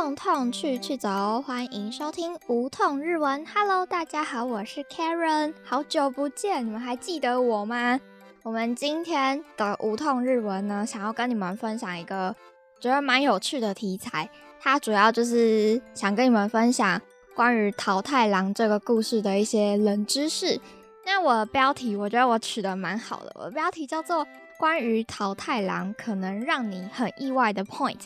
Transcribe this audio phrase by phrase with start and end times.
[0.00, 3.44] 痛痛去去走，欢迎收听无痛日文。
[3.44, 8.00] Hello，大家好，我是 Karen，好久不见，你们还记得我吗？
[8.42, 12.34] 我们今天的无痛日文呢，想要跟你们分享一个
[12.80, 14.26] 觉得蛮有趣的题材，
[14.58, 16.98] 它主要就是想跟你们分享
[17.34, 20.58] 关于桃太郎这个故事的一些冷知识。
[21.04, 24.26] 那我的标题，我觉得我取得蛮好的，我的标题叫做。
[24.58, 27.96] 关于桃太郎可能让你很意外的 point，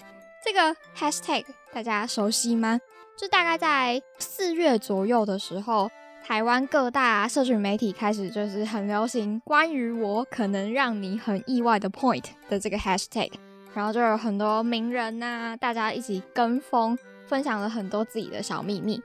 [0.44, 2.80] 这个 hashtag 大家熟悉吗？
[3.16, 5.90] 就大概在四月左右的时候，
[6.24, 13.32] 台湾各大社群媒体开始就是很流行关于我可能让你很意外的 point 的这个 hashtag，
[13.74, 19.02] 然后就有很多名人呐，大家一起跟风分享了很多自己的小秘密。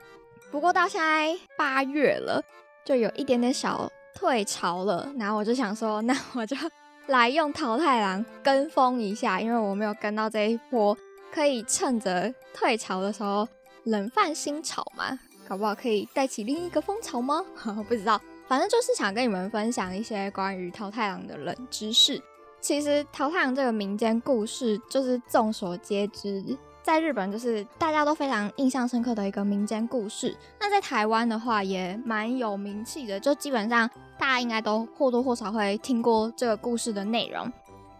[0.52, 2.40] 不过到现在八月了，
[2.84, 6.56] 就有一点点小退潮了，然后我就想说，那我就。
[7.06, 10.96] 来用桃太郎跟风一下，因为我没有跟到这一波，
[11.32, 13.46] 可以趁着退潮的时候
[13.84, 17.44] 冷饭新炒嘛，搞不好可以带起另一个风潮吗？
[17.88, 22.20] 不知道，反正就是想跟你们分享一些关于桃太郎的冷知识。
[22.60, 26.56] 其实桃太郎这个民间故事就是众所皆知。
[26.82, 30.34] 在日本，就是大家都非常印象深刻的一个民间故事。
[30.58, 37.52] 那在台湾的话，也蛮有名气的，就基本上大家应该都或多或少会听过这个故事的内容。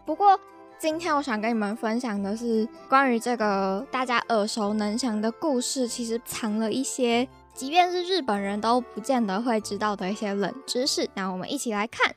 [0.07, 0.39] 不过，
[0.81, 11.07] 今天我想跟你们分享的是关于这个大家耳熟能详的故事，其实藏了一些，即便是日本人都不见得会知道的一些冷知识。
[11.13, 12.15] 那我们一起来看。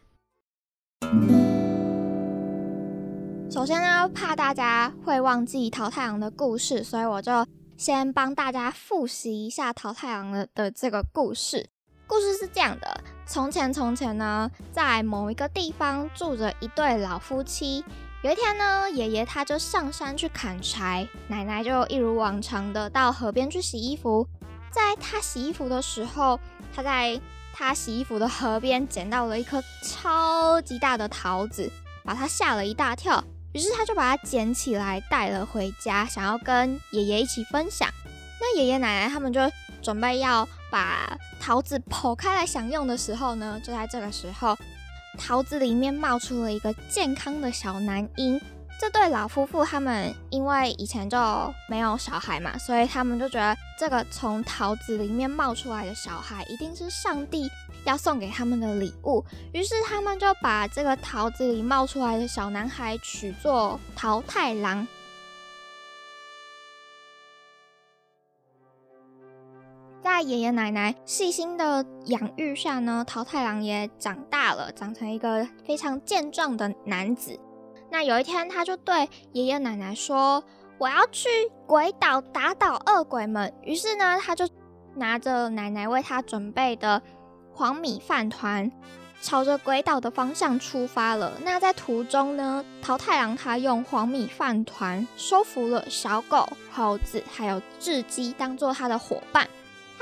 [3.52, 11.67] 首先呢，怕大家会忘记桃太郎的故事，所以我就先帮大家复习一下桃太郎的的这个故事。
[12.08, 17.83] 故事是这样的：从前从前呢，在某一个地方住着一对老夫妻。
[18.24, 24.26] 有一天呢，爷爷他就上山去砍柴，奶奶就一如往常的到河边去洗衣服。
[24.72, 26.39] 在他洗衣服的时候，
[26.73, 27.20] 他在
[27.54, 31.70] 他洗衣服的河边捡到了一颗超级大的桃子，
[32.06, 33.22] 把他吓了一大跳。
[33.52, 37.89] 于是他就把它捡起来带了回家，想要跟爷爷一起分享。
[38.39, 39.42] 那爷爷奶奶他们就
[39.82, 44.58] 准备要把桃子剖开来享用的时候呢，就在这个时候，
[45.18, 48.40] 桃子里面冒出了一个健康的小男婴。
[48.80, 51.18] 这对老夫妇他们因为以前就
[51.70, 57.50] 没有小孩嘛，所以他们就觉得这个从桃子里面冒出来的小孩一定是上帝。
[57.86, 59.22] 要送给他们的礼物，
[59.54, 64.88] 于是他们就把这个桃子里冒出来的小男孩取作桃太郎。
[70.14, 77.40] 在爷爷奶奶细心的养育下呢，桃太郎也长大了，长成一个非常健壮的男子。
[77.90, 80.44] 那有一天，他就对爷爷奶奶说
[80.78, 81.28] ：“我要去
[81.66, 84.48] 鬼岛打倒恶鬼们。”于是呢，他就
[84.94, 87.02] 拿着奶奶为他准备的。
[87.52, 88.72] 黄米饭团
[89.20, 91.34] 朝着鬼岛的方向出发了。
[91.44, 99.48] 那在途中呢，桃太郎他用黄米饭团收服了小狗、猴子还有雉鸡，当做他的伙伴。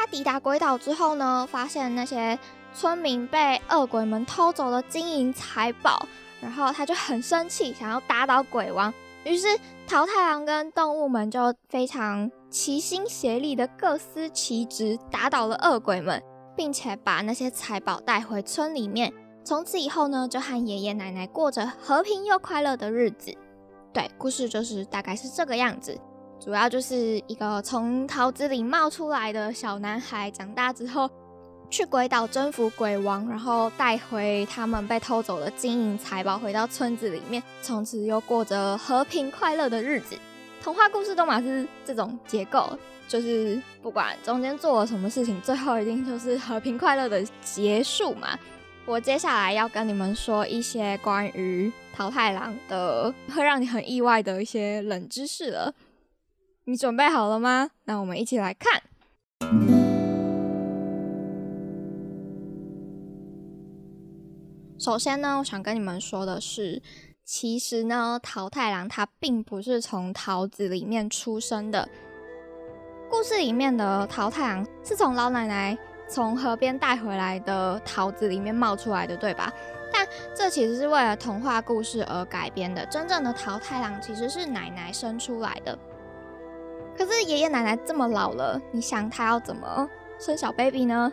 [0.01, 2.39] 他抵达鬼岛之后呢，发现那些
[2.73, 6.07] 村民被恶鬼们偷走了金银财宝，
[6.41, 8.91] 然后他就很生气，想要打倒鬼王。
[9.25, 9.47] 于是
[9.85, 16.19] 桃太郎跟动物们就非常齐心协力的各司其职，打倒了恶鬼们。
[16.53, 19.13] 并且把那些财宝带回村里面，
[19.43, 23.33] 从此以后呢，就和爷爷奶奶过着和平又快乐的日子。
[23.93, 25.97] 对，故事就是大概是这个样子，
[26.43, 31.07] 主要就是一个从桃子里冒出来的小男孩，长大之后
[31.69, 40.17] 去鬼岛征服鬼王，然后带回他们被偷走的金银财宝，回到村子里面，从此又过着和平快乐的日子。
[40.63, 42.75] 童话故事都嘛是这种结构。
[43.07, 48.39] 就是不管中间做了什么事情，最后一定就是和平快乐的结束嘛。
[48.85, 55.71] 我接下来要跟你们说一些关于桃太郎的会让你很意外的一些冷知识了。
[56.65, 57.71] 你准备好了吗？
[57.85, 58.83] 那我们一起来看。
[64.77, 66.79] 首先呢，我想跟你们说的是，
[67.25, 71.89] 其实呢，桃太郎他并不是从桃子里面出生的。
[73.09, 79.51] 故事里面的桃太郎是从老奶奶从河边带回来的桃子里面冒出来的，对吧？
[79.91, 82.85] 但这其实是为了童话故事而改编的。
[82.85, 85.77] 真正的桃太郎其实是奶奶生出来的。
[86.97, 89.89] 可是爷爷奶奶这么老了，你想他要怎么
[90.19, 91.11] 生小 baby 呢？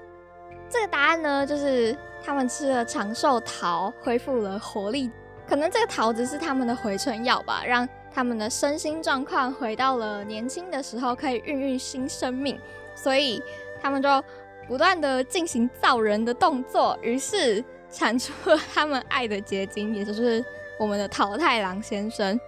[0.69, 5.11] 这个答案呢，就是他们吃了长寿桃，恢复了活力。
[5.47, 12.61] 可能这个桃子是他们的回春药吧，让他们的身心状况回到了年轻的时候，可以孕育新生命，
[12.95, 13.43] 所以
[13.81, 14.23] 他们就
[14.67, 20.45] 不断的进行造人的动作，于是产出了他们爱的结晶，也就是
[20.79, 22.39] 我们的桃太郎先生。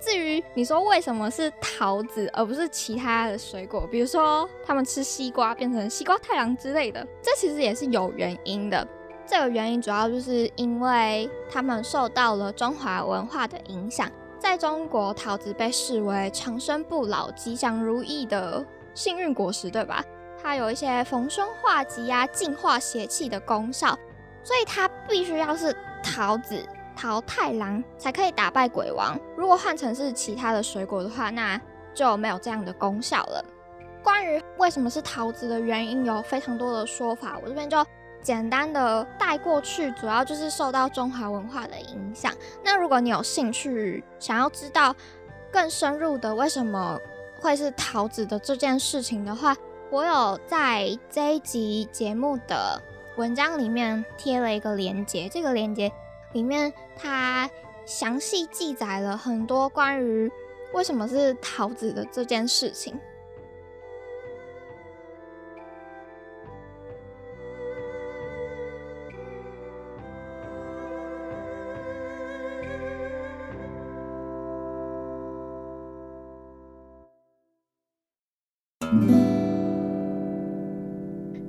[0.00, 8.86] 至于你说为什么是桃子而不是其他的水果，比如说他们吃西瓜变成西瓜太郎之类的，这其实也是有原因的。
[9.26, 18.64] 这个原因主要就是因为他们受到了中华文化的影响，在中国桃子被视为长生不老、吉祥如意的
[18.94, 20.02] 幸运果实，对吧？
[20.42, 23.96] 它有一些逢凶化吉啊、净化邪气的功效，
[24.42, 26.64] 所以它必须要是桃子。
[27.00, 29.18] 桃太郎才可以打败鬼王。
[29.34, 31.58] 如果换成是其他的水果的话，那
[31.94, 33.42] 就没有这样的功效了。
[34.02, 37.82] 关于为什么是桃子的原因，有非常多的说法，我这边就
[38.20, 39.90] 简单的带过去。
[39.92, 42.34] 主要就是受到中华文化的影响。
[42.62, 44.94] 那如果你有兴趣想要知道
[45.50, 47.00] 更深入的为什么
[47.40, 49.56] 会是桃子的这件事情的话，
[49.90, 52.78] 我有在这一集节目的
[53.16, 55.90] 文章里面贴了一个链接，这个链接。
[56.32, 57.50] 里面它
[57.84, 60.30] 详细记载了很多关于
[60.72, 62.98] 为什么是桃子的这件事情。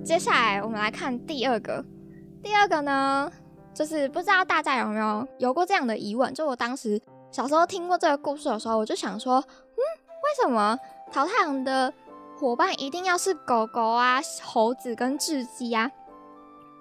[0.04, 1.86] 接下来我们来看第二个，
[2.44, 3.32] 第二个呢？
[3.74, 6.34] 就是不知道大家有没有有过这样的疑问？
[6.34, 7.02] 就我当时
[7.32, 10.78] 小时候听过这个故事的时候，我就想说，嗯，为什么
[11.12, 11.94] 淘太阳的
[12.38, 15.90] 伙伴一定要是狗狗啊、猴子跟雉鸡啊？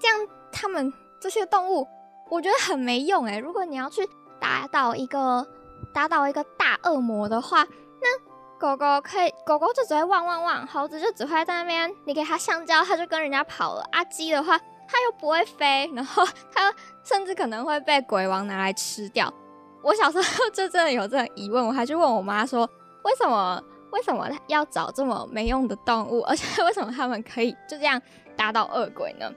[0.01, 0.19] 这样
[0.51, 1.87] 他们这些动物，
[2.29, 3.39] 我觉得很没用诶。
[3.39, 4.09] 如果你要去
[4.41, 5.47] 打倒一个
[5.95, 7.65] 打倒一个大恶魔的话，
[8.01, 13.85] 那狗狗可以，狗狗就只会汪汪汪，猴子就只会在那边，你给它香蕉，它就跟人家跑了。
[13.93, 14.61] 阿鸡的话。
[14.91, 19.33] 它又不会飞，然后它甚至可能会被鬼王拿来吃掉。
[19.83, 22.69] 我小时候就真的有这种疑问，我还去问我妈说，
[23.05, 28.01] 为什么为什么要找这么没用的动物，而且为什么他们可以就这样
[28.37, 29.33] 打倒恶鬼呢？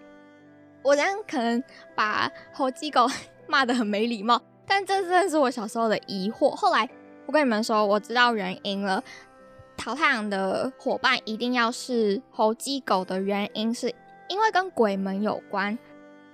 [0.83, 1.63] 我这样可能
[1.95, 3.07] 把猴鸡狗
[3.47, 6.49] 骂得很没礼貌，但这真的是我小时候的疑惑。
[6.55, 6.89] 后来
[7.25, 9.03] 我跟你们说，我知道原因了。
[9.77, 13.93] 淘太阳的伙伴一定要是猴鸡狗的原因是。
[14.33, 15.77] 因为跟鬼门有关，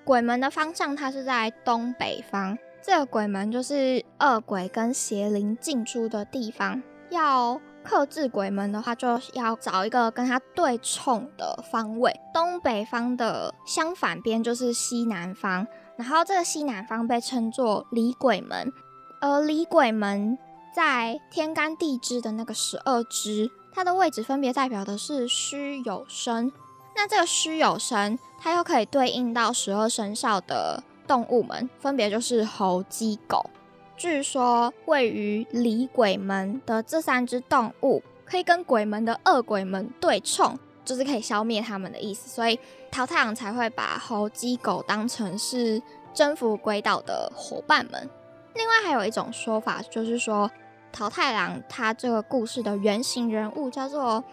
[0.06, 6.82] 鬼门的方向它是在东北方，这个鬼门就是恶鬼跟邪灵进出的地方。
[7.10, 12.18] 要克制鬼门的话，就要找一个跟它对冲的方位。
[12.34, 15.68] 东北方的相反边就是西南方，
[15.98, 18.72] 然后这个西南方被称作离鬼门，
[19.20, 20.38] 而离鬼门
[20.74, 26.50] 在天干地支的那个十二支，它的位置分别代表的是虚有生。
[26.96, 33.50] 那这个虚有生，它又可以对应到十二生肖的动物们，分别就是猴、鸡、狗。
[33.96, 42.30] 据说位于离鬼门的这三只动物，可以跟鬼门的恶鬼们对冲，就是可以消灭他们的意思。
[42.30, 42.60] 所以
[42.92, 45.82] 桃太郎才会把猴、鸡、狗当成是
[46.14, 48.10] 征服鬼岛的伙伴们。
[48.56, 50.50] 另外还有一种说法，就是说
[50.92, 54.24] 桃太郎他这个故事的原型人物叫做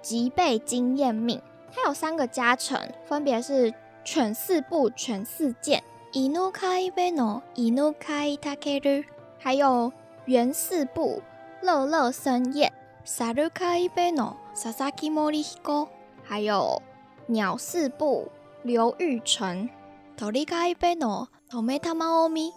[0.00, 1.40] 吉备经验命。
[1.74, 3.72] 它有三个加成，分别是
[4.04, 9.02] 犬四步、犬四剑、伊努卡伊贝诺、伊努卡伊塔克鲁，
[9.38, 9.90] 还有
[10.26, 11.22] 猿四步、
[11.62, 12.70] 乐乐森彦、
[13.04, 15.88] 萨鲁卡伊贝诺、萨萨基莫里希哥，
[16.22, 16.82] 还有
[17.26, 18.30] 鸟四步、
[18.62, 19.70] 刘玉成、
[20.16, 22.52] 托里卡伊贝诺、托梅塔马欧咪。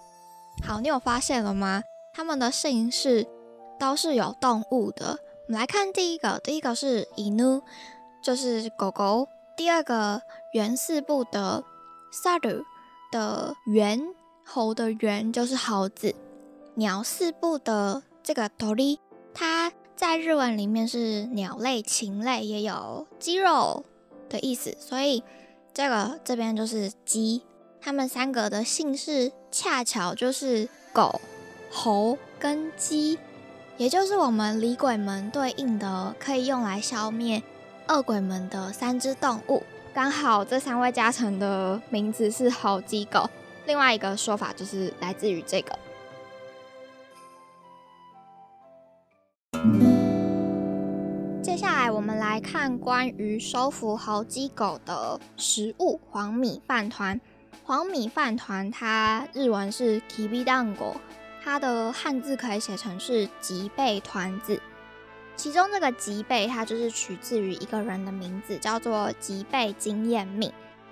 [0.62, 1.84] 好，你有发现了吗？
[2.14, 3.28] 他们的姓氏
[3.80, 5.20] 都是有动物的。
[5.48, 7.62] 我们来看第一个，第一个是伊努。
[8.26, 9.30] 就是狗狗。
[9.56, 10.20] 第二个
[10.54, 11.64] 猿四部的
[12.12, 12.64] saru
[13.12, 14.02] 的猿
[14.44, 16.16] 猴的猿就是猴子。
[16.74, 18.98] 鸟四部的这个 tori，
[19.32, 23.86] 它在日文里面是鸟类、禽类，也有鸡肉
[24.28, 25.24] 的意思，所以
[25.72, 27.44] 这个这边就是鸡。
[27.80, 31.22] 它们三个的姓氏恰巧就是狗、
[31.72, 33.20] 猴跟鸡，
[33.78, 37.44] 也就是我们李鬼门对应的，可以用来消灭。
[37.88, 39.62] 恶鬼们的三只动物，
[39.94, 43.30] 刚好这三位加成的名字是猴鸡狗。
[43.68, 45.78] 另外一个说法就是来自于这个。
[51.44, 57.22] 接下来我们来看关于收服猴鸡狗的食物——黄米饭团。
[57.64, 60.96] 黄米饭团它日文是 kibidango，
[61.44, 64.60] 它的汉字可以写成是吉备团子。
[65.36, 70.52] 其中这个吉备，它就是取自于一个人的名字，叫做吉备经验命。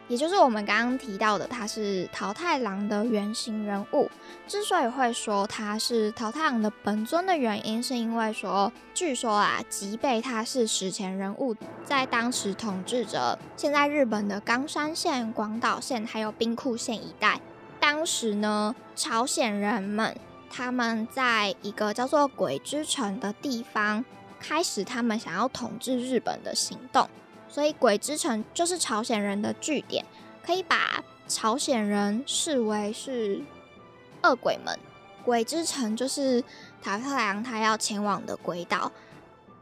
[0.09, 4.11] 也就是我们刚刚提到的，他是桃太郎的原型人物。
[4.45, 17.39] 之所以会说他是桃太郎的本尊的原因，是因为说，据说啊，吉备他是史前人物，在当时统治着现在日本的冈山县、广岛县还有兵库县一带。
[17.79, 20.15] 当时呢，朝鲜人们
[20.49, 24.03] 他们在一个叫做鬼之城的地方，
[24.43, 27.09] 开始他们想要统治日本的行动。
[27.47, 30.03] 所以鬼之城就是朝鲜人的据点，
[30.43, 33.41] 可以把朝鲜人视为是
[34.23, 34.77] 恶鬼们。
[35.23, 36.43] 鬼之城就是
[36.81, 38.91] 桃太郎他要前往的鬼岛，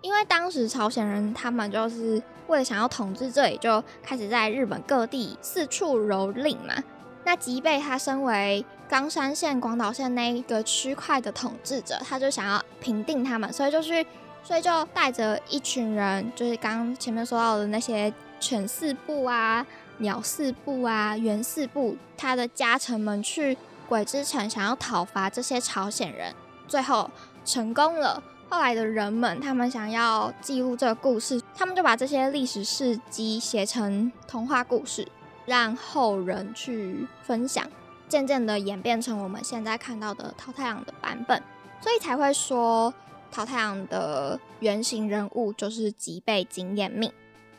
[0.01, 6.81] 因为当时朝鲜人他们就是为了想要统治这里，就开始在日本各地四处蹂躏嘛。
[7.25, 14.07] 那吉备他身为冈山县、广岛县那一个区块的统治者，他就想要平定他们，所以就去。
[14.43, 19.65] 所以就带着一群人，就是刚刚前面说到的那些犬四部啊、
[20.00, 23.57] 鸟四部啊、猿四部，他的家臣们去
[23.88, 26.33] 鬼之城，想要讨伐这些朝鲜人，
[26.67, 27.10] 最后
[27.45, 28.21] 成功了。
[28.50, 35.07] 后来的人们，他们想要记录这个故事，他们就把这些历史事迹写成童话故事，
[35.45, 37.65] 让后人去分享，
[38.10, 41.41] 渐渐的演变成我们现在看到的淘太郎的版本，
[41.79, 42.93] 所以才会说。
[43.31, 47.11] 桃太郎的原型人物就是吉备经验命。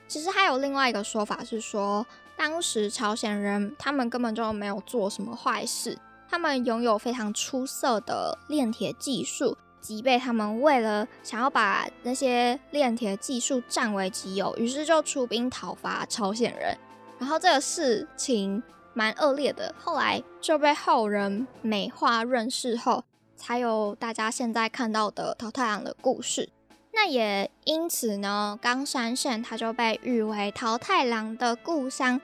[0.07, 5.99] 其实还有另外一个说法是说，当时朝鲜人他们根本就没有做什么坏事，
[6.29, 9.57] 他们拥有非常出色的炼铁技术。
[9.81, 16.79] 吉备他们为了想要把那些炼铁技术占为己有，于是就出兵讨伐朝鲜人。
[17.19, 18.63] 然后这个事情
[18.95, 23.03] 蛮恶劣的，后来就被后人美化润饰后。
[23.45, 26.49] 才有大家现在看到的桃太郎的故事。
[26.93, 32.21] 那也因此呢，冈山县它就被誉为桃太郎的故乡。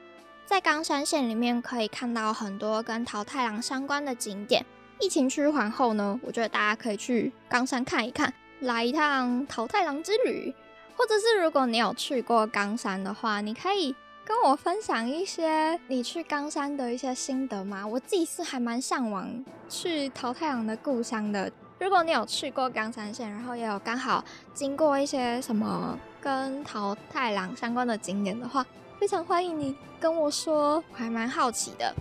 [0.46, 4.64] 在冈山县里面可以看到很多跟桃太郎相关的景点。
[5.00, 10.54] 疫情趋缓后呢，我觉得大家可以去冈山看一看，来一趟桃太郎之旅。
[10.96, 13.94] 或者是如果你有去过冈山的话，你可以。
[14.28, 17.86] 跟我分享一些你去冈山的一些心得吗？
[17.86, 19.26] 我自己是还蛮向往
[19.70, 21.50] 去桃太郎的故乡的。
[21.80, 28.66] 如果你有去过冈山县，然后也有刚好经过一些什么跟桃太郎相关的景点的话，
[29.00, 31.94] 非常欢迎你跟我说，我还蛮好奇的。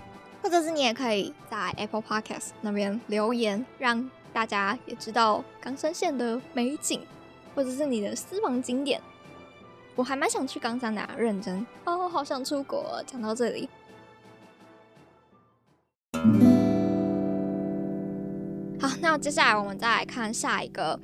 [0.43, 6.99] 或者是你也可以在 Apple Podcast 那边留言，让大家也知道冈山县的美景，
[7.55, 9.01] 或者是你的私房景点。
[9.97, 13.03] 我还蛮想去冈山的，认真哦，好想出国。
[13.07, 13.67] 讲到这里，
[18.79, 20.99] 好，那接下来我们再来看下一个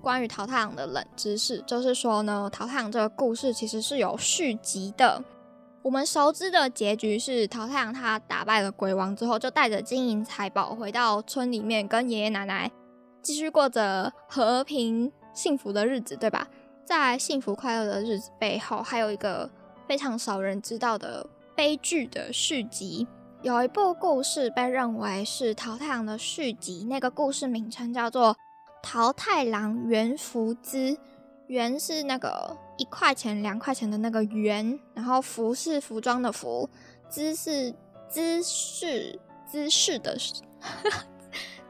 [0.00, 5.22] 关于桃太郎的冷知识，就是说呢，桃太郎这个故事其实是有续集的。
[5.82, 12.68] 我们熟知的结局是桃太郎他打败了鬼王之后，就带着金银财宝回到村里面，跟爷爷奶奶
[13.22, 16.48] 继续过着和平幸福的日子，对吧？
[16.84, 19.50] 在幸福快乐的日子背后，还有一个
[19.88, 21.26] 非常少人知道的
[21.56, 23.06] 悲剧的续集。
[23.42, 28.34] 有一部故事被认为是桃太郎的续集，那个故事名称叫做
[28.82, 30.78] 《桃太郎元福资》。
[31.48, 36.68] 元是那个一块钱、两块钱的那个元，然后服是服装的服，
[37.10, 37.74] 姿是
[38.08, 40.16] 姿势姿势的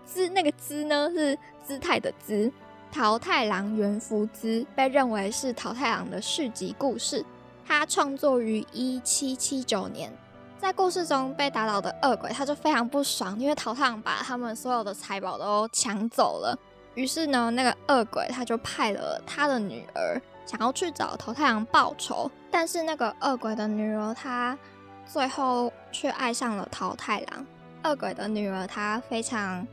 [0.06, 2.52] 姿， 那个姿呢是姿态的姿。
[2.94, 7.26] 桃太郎元福之被认为是桃太郎的续集故事。
[7.66, 10.16] 他创作于一七七九年，
[10.60, 16.56] 在故事中被打倒的恶鬼，他就非常不爽，因为桃太郎把他们所有的财宝都抢走了。
[16.94, 22.30] 于是呢，那个恶鬼他就派了他的女儿，想要去找桃太郎报仇。
[22.48, 24.56] 但是那个恶鬼的女儿，她
[25.04, 27.44] 最后却爱上了桃太郎。
[27.82, 29.66] 恶鬼的女儿她非常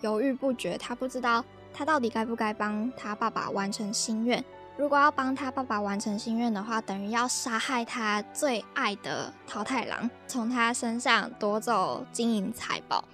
[0.00, 1.44] 犹豫不决，她不知道。
[1.78, 4.44] 他到底该不该帮他爸爸完成心愿？
[4.76, 13.04] 如果要帮他爸爸完成心愿的话，等于要杀害他最爱的桃太郎，从他身上夺走金银财宝。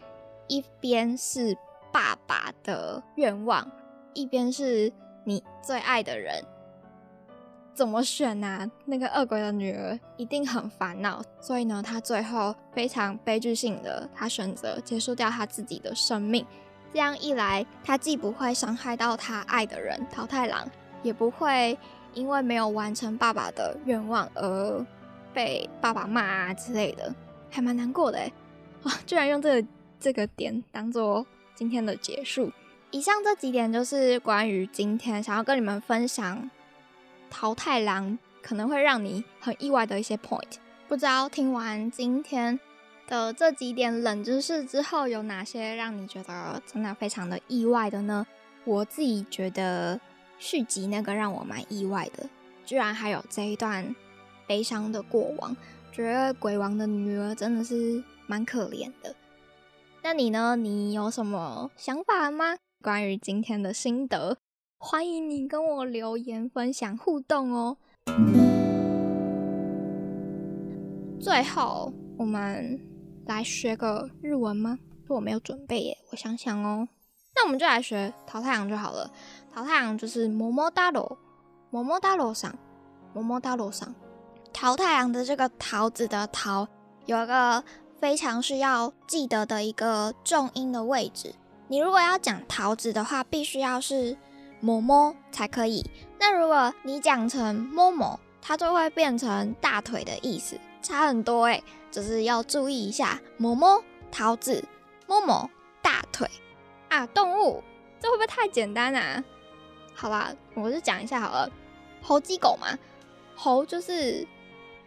[0.48, 1.54] 一边是
[1.92, 3.70] 爸爸的愿望，
[4.14, 4.90] 一边是
[5.24, 6.42] 你最爱的人，
[7.74, 8.66] 怎么选呢？
[8.86, 16.46] 那个恶鬼的女儿一定很烦恼，所以呢，他最后非常悲剧性的，他选择结束掉他自己的生命。
[16.94, 20.64] 这样一来，他既不会伤害到他爱的人桃太郎，
[21.02, 21.76] 也不会
[22.12, 24.86] 因为没有完成爸爸的愿望而
[25.32, 27.12] 被爸爸骂啊之类的，
[27.50, 28.32] 还蛮难过的哎！
[28.84, 32.52] 哇，居然用这个这个点当做今天的结束。
[32.92, 36.48] 以上这几点就是关于今天想要跟你们分享
[37.28, 40.58] 桃太郎可能会让你很意外的一些 point。
[40.86, 42.60] 不知道听完今天
[43.06, 48.26] 的这几点冷知识之后，有哪些让你觉得真的非常的意外的呢？
[48.64, 50.00] 我自己觉得
[50.38, 52.28] 续集那个让我蛮意外的，
[52.64, 53.94] 居然还有这一段
[54.46, 55.54] 悲伤的过往，
[55.92, 59.14] 觉得鬼王的女儿真的是蛮可怜的。
[60.02, 60.56] 那你呢？
[60.56, 62.56] 你有什么想法吗？
[62.82, 64.38] 关于今天的心得，
[64.78, 67.76] 欢迎你跟我留言分享互动哦。
[71.18, 72.78] 最后，我们
[73.26, 74.78] 来学个日文吗？
[75.08, 76.88] 我没有准备耶，我想想哦。
[77.34, 79.10] 那我们就来学桃太阳就好了。
[79.52, 81.16] 桃太阳就是么么哒喽，
[81.70, 82.54] 么么哒喽上，
[83.12, 83.94] 么么哒喽上。
[84.52, 86.66] 桃太阳的这个桃子的桃，
[87.06, 87.62] 有一个
[87.98, 91.34] 非常需要记得的一个重音的位置。
[91.68, 94.16] 你如果要讲桃子的话，必须要是
[94.60, 95.84] 么么才可以。
[96.20, 100.58] 那如果你讲成么么，它就会变成大腿的意思。
[100.84, 101.60] 差很多哎，
[101.90, 103.20] 就是要注意一下。
[103.38, 104.62] 摸摸桃子，
[105.08, 105.50] 摸摸
[105.82, 106.30] 大腿
[106.88, 107.64] 啊，动物，
[107.98, 109.24] 这会不会太简单啊？
[109.94, 111.50] 好啦，我就讲一下好了。
[112.02, 112.78] 猴鸡狗嘛，
[113.34, 114.26] 猴就是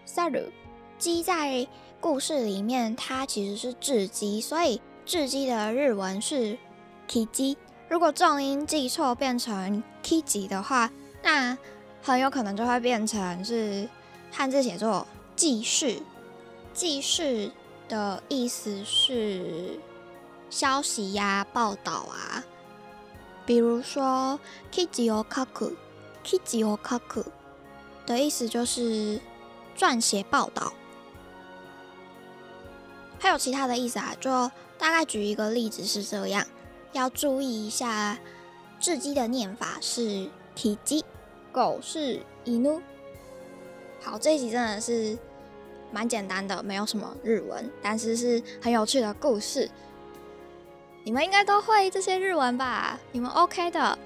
[0.05, 0.39] 萨鲁，
[0.97, 1.67] 鸡在
[1.99, 6.57] 故事里面它其实是雉鸡，所以雉鸡的日文是
[7.09, 7.57] kiji。
[7.89, 10.91] 如果重音记错变成 kiji 的话，
[11.23, 11.57] 那
[12.01, 13.89] 很有可能就会变成是
[14.31, 15.07] 汉字写作。
[15.37, 16.01] 记事，
[16.73, 17.51] 记事
[17.87, 19.79] 的意思是
[20.49, 22.43] 消息呀、报道啊。
[23.45, 24.39] 比如说
[24.73, 27.23] ，kiji o kaku，kiji o kaku
[28.07, 29.21] 的意思就是
[29.77, 30.73] 撰写报道。
[33.19, 34.31] 还有其他的意思啊，就
[34.79, 36.47] 大概举一个例子是这样，
[36.93, 38.17] 要注意一下，
[38.81, 41.03] 雉鸡的念法是 kiji，
[41.51, 42.81] 狗是 inu。
[44.01, 45.15] 好，这一集真的是。
[45.91, 49.69] 蛮简单的，没有什么日文，但是是很有趣的故事。
[51.03, 52.99] 你们应该都会这些日文吧？
[53.11, 53.97] 你们 OK 的。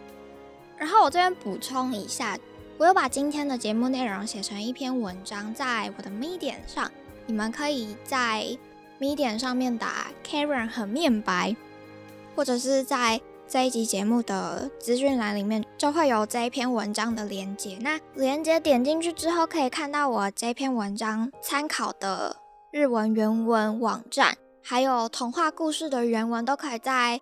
[0.78, 2.38] 然后我这边补充一下，
[2.78, 6.92] 我有把今天的节目内容写成一篇文章，在我的 Medium 上，
[7.26, 8.46] 你们可以在
[9.00, 11.56] Medium 上面打 Karen 和面白，
[12.36, 13.22] 或者是在。
[13.52, 22.38] 这一集节目的资讯栏里面就会有这一篇文章的连接，那连接点进去之后，可以看到我这篇文章参考的
[22.72, 27.20] 日文原文网站，还有童话故事的原文，都可以在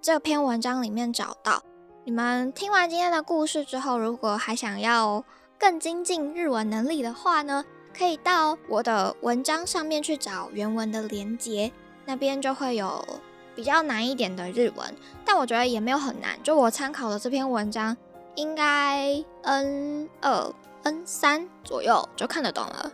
[0.00, 1.60] 这篇文章里面找到。
[2.04, 5.24] 你们听完今天的故事之后，如果还想要
[5.58, 11.72] 更精进日文能力的话呢，可以到我的文章上面去找原文的连接，
[12.06, 13.04] 那边就会有。
[13.54, 16.38] 比较难一点的日文，但我觉得也没有很难。
[16.42, 17.96] 就我参考的这篇文章，
[18.34, 20.52] 应该 N 二、
[20.84, 22.92] N 三左右就看得懂了。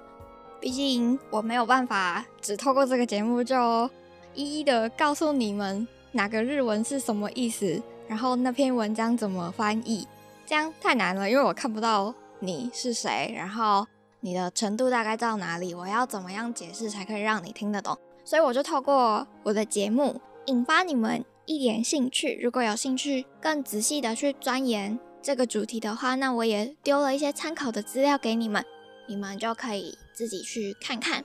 [0.60, 3.88] 毕竟我没有办法只透过这个节目就
[4.34, 10.06] 一一的告诉你们哪个日文是什么意思，然后那篇文章怎么翻译，
[10.44, 13.86] 这样太难了，因为我看不到你是谁，然后
[14.18, 17.96] 你的程度大概到哪里，我要怎么样解释才可以让你听得懂？
[18.24, 20.20] 所以我就透过我的节目。
[20.48, 28.64] 引发你们一点兴趣，如果有兴趣更仔细的去钻研这个主题的话，那我也丢了一些参考的资料给你们，
[29.06, 31.22] 你们就可以自己去看看。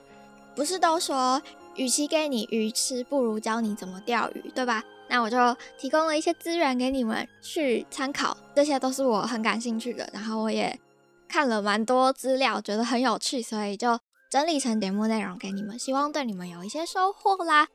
[0.54, 1.40] 不是都说，
[1.74, 4.84] 与其给你鱼吃，不如教你怎么钓鱼，对吧？
[5.08, 10.78] 那我就提供了一些资源给你们去参考，这些都是我很感兴趣的，然后我也
[11.26, 13.98] 看了蛮多资料，觉得很有趣，所以就
[14.30, 17.68] 整理成节目内容给你们，希望对你们有一些收获啦。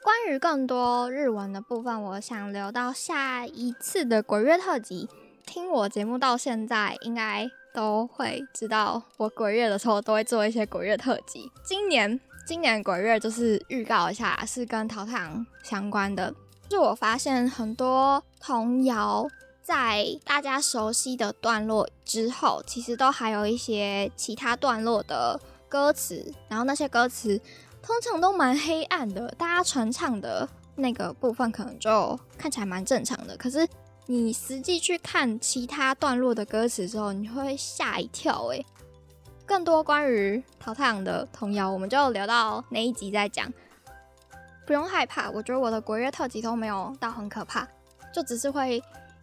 [0.00, 5.08] 关于更多日文的部分，我想留到下一次的鬼月特辑。
[5.44, 11.50] 听我节目到现在，应该都会知道，我鬼月的时候都会做一些鬼月特辑。
[11.64, 16.32] 今年，今年鬼月就是预告一下，是跟桃太郎相关的。
[16.68, 19.26] 就我发现很多童谣，
[19.62, 27.40] 在大家熟悉的段落之后，其实都还有一些其他段落的歌词，然后那些歌词。
[27.82, 33.36] 通常都蛮黑暗的，大家传唱的那个部分可能就看起来蛮正常的。
[33.36, 33.66] 可是
[34.06, 38.64] 你实际去看其他段落的歌词之后，你会吓一跳诶。
[39.46, 43.50] 更多关于淘太阳的童谣，我们就留到那一集再讲。
[44.66, 47.66] 不用害怕，我觉得我的国乐特辑都没有到很可怕，
[48.12, 48.76] 就只是会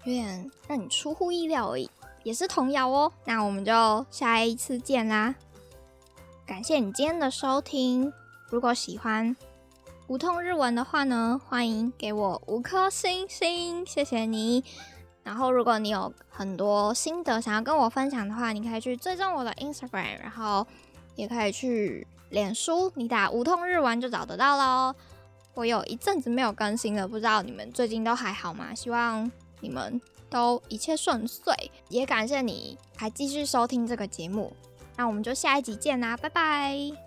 [0.03, 1.87] 有点让你出乎意料而已，
[2.23, 3.11] 也是童谣哦。
[3.25, 5.35] 那我们就下一次见啦！
[6.47, 8.11] 感谢你今天的收听。
[8.49, 9.35] 如果喜欢，
[10.07, 14.63] 无痛日文的话呢，欢迎给我五颗星星，谢谢你。
[15.23, 20.65] 然后，如果你有很多心得想要跟我分享的话，你可以去追踪我的 Instagram，然后
[21.15, 24.95] 也可以去脸书，你打无痛日文就找得到喽。
[25.55, 28.75] 我有一阵子没有更新了，不知道你们最近都还好吗？
[28.75, 29.29] 希望
[29.61, 34.53] 你们都一切顺遂，也感谢你还继续收听这个节目。
[34.95, 37.04] 那我们就下一集见啦，拜拜。